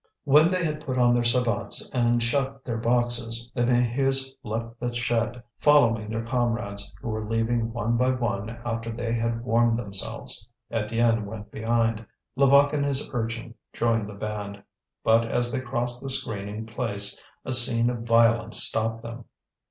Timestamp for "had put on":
0.65-1.13